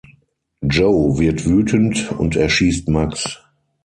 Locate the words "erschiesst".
2.35-2.87